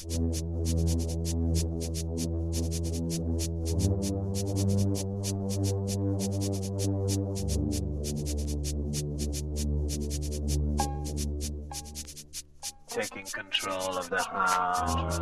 Taking 0.00 0.08
control 13.26 13.98
of 13.98 14.08
the 14.08 14.22
house. 14.22 15.20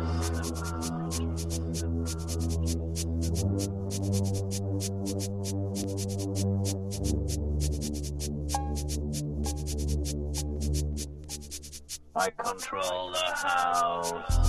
I 12.15 12.29
control 12.29 13.11
the 13.11 13.19
house. 13.35 14.48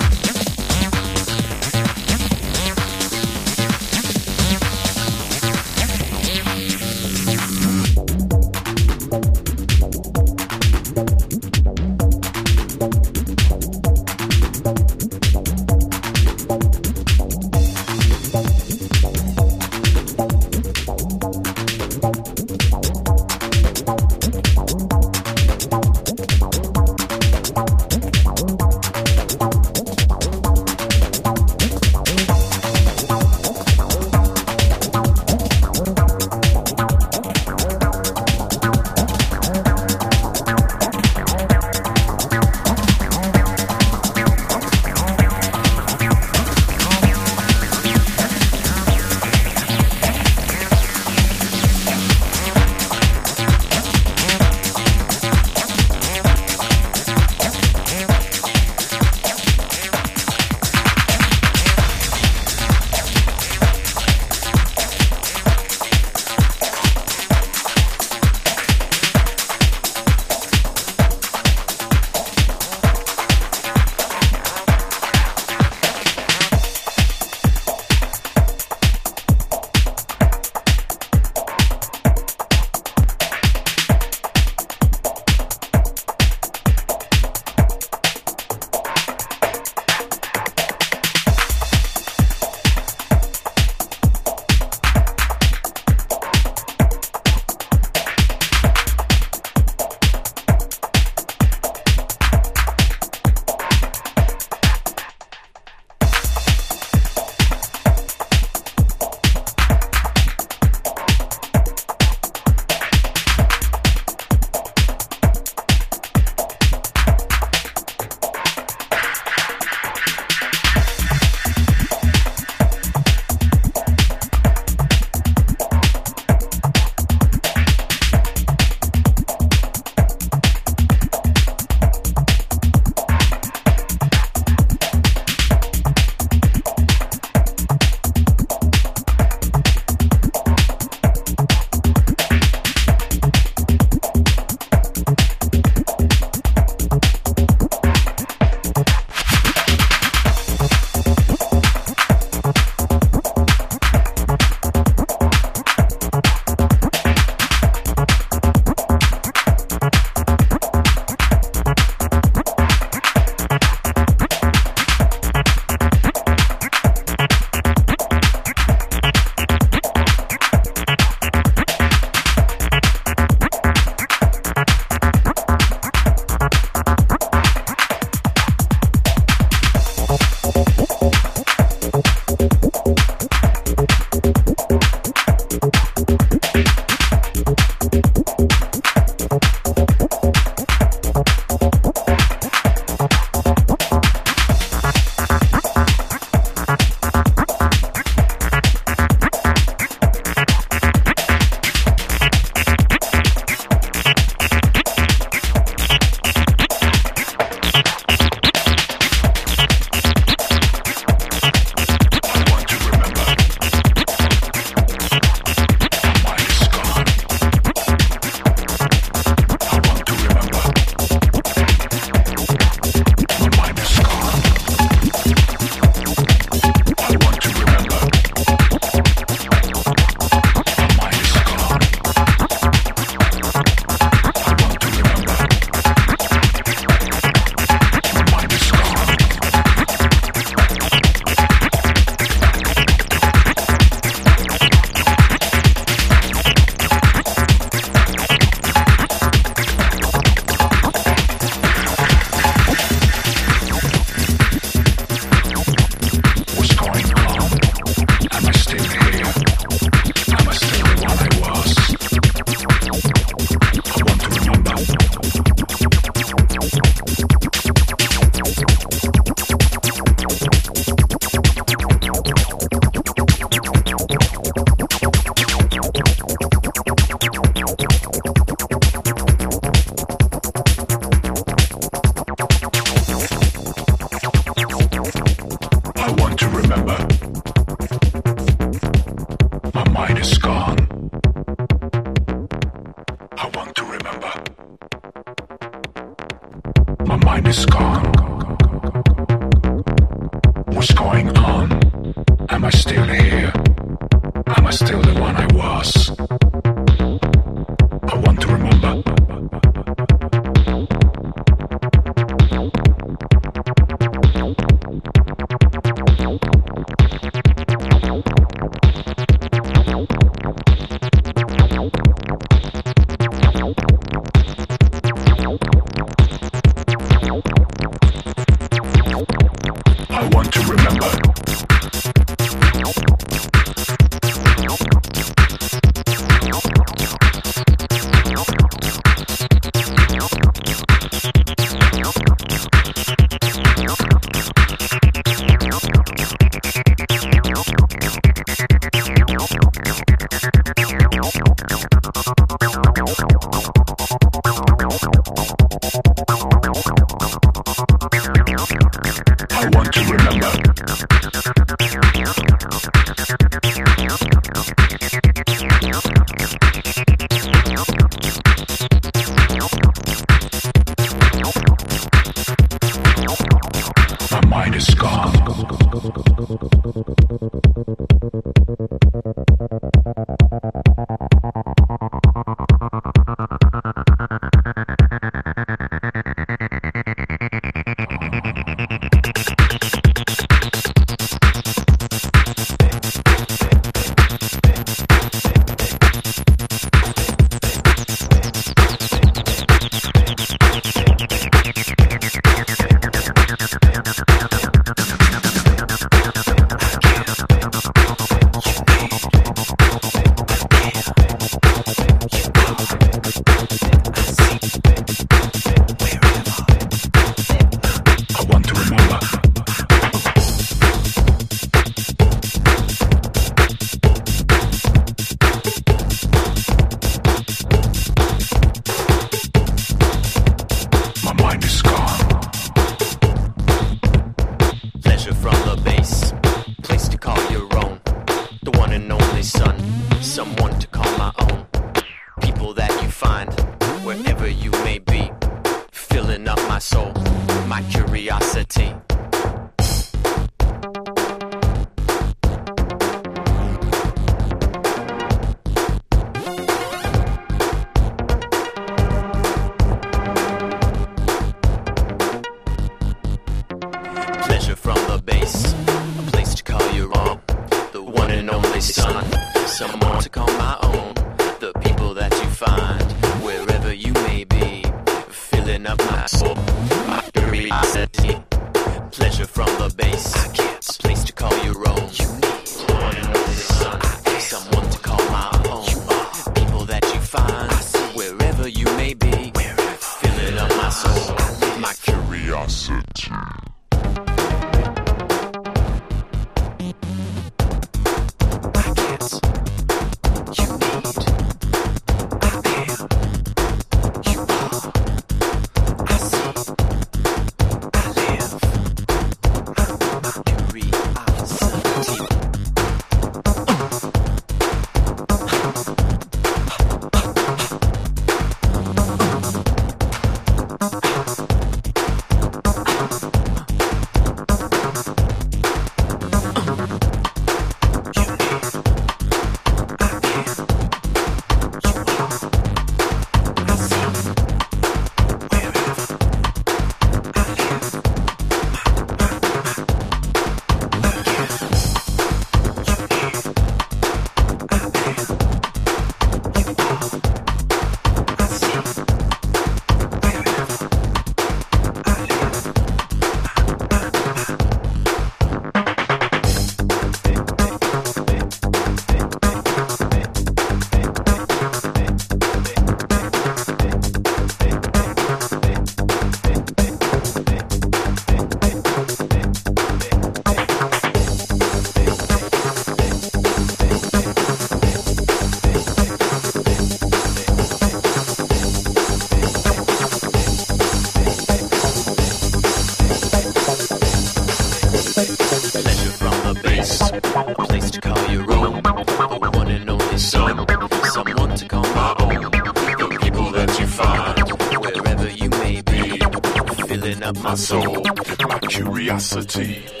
My 597.51 597.55
soul. 597.55 598.01
my 598.47 598.59
curiosity. 598.69 600.00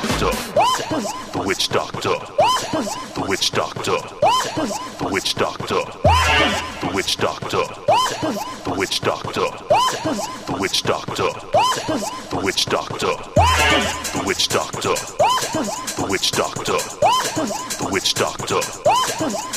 Doctor. 0.00 0.30
The 1.32 1.42
Witch 1.44 1.68
Doctor. 1.68 2.00
The 2.00 3.24
Witch 3.28 3.50
Doctor. 3.52 3.98
The 4.98 5.08
Witch 5.10 5.34
Doctor. 5.34 5.74
The 6.80 6.90
Witch 6.94 7.16
Doctor. 7.16 7.64
The 8.64 8.74
Witch 8.78 9.00
Doctor. 9.00 9.40
The 10.46 10.56
Witch 10.58 10.82
Doctor. 10.82 11.26
The 12.30 12.40
Witch 12.40 12.66
Doctor. 12.66 13.04
The 14.10 14.22
Witch 14.24 14.48
Doctor. 14.48 14.94
The 16.00 16.06
Witch 16.08 16.32
Doctor. 16.32 16.70
The 17.68 17.90
Witch 17.92 18.06
Doctor. 18.16 18.50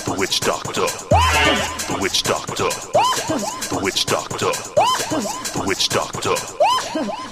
The 0.03 0.05
Witch 0.19 0.41
Doctor. 0.41 0.93
The 1.87 1.97
Witch 2.01 2.23
Doctor. 2.23 2.69
The 3.69 3.79
Witch 3.81 4.05
Doctor. 4.05 4.51
The 5.53 5.63
Witch 5.65 5.89
Doctor. 5.89 6.35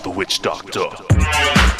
The 0.03 0.09
Witch 0.09 0.41
Doctor. 0.41 1.70